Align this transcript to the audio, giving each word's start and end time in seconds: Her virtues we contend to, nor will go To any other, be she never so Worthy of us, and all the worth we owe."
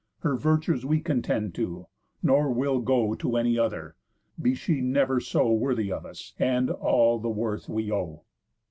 Her 0.21 0.35
virtues 0.35 0.83
we 0.83 0.99
contend 0.99 1.53
to, 1.53 1.85
nor 2.23 2.51
will 2.51 2.79
go 2.79 3.13
To 3.13 3.37
any 3.37 3.59
other, 3.59 3.95
be 4.41 4.55
she 4.55 4.81
never 4.81 5.19
so 5.19 5.53
Worthy 5.53 5.91
of 5.91 6.07
us, 6.07 6.33
and 6.39 6.71
all 6.71 7.19
the 7.19 7.29
worth 7.29 7.69
we 7.69 7.91
owe." 7.91 8.25